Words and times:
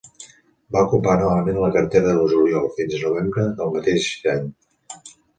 Va 0.75 0.81
ocupar 0.85 1.17
novament 1.17 1.59
la 1.63 1.67
cartera 1.75 2.13
al 2.21 2.25
juliol 2.31 2.65
fins 2.77 2.95
a 2.99 3.01
novembre 3.03 3.43
del 3.59 3.75
mateix 3.75 4.07
any. 4.33 4.49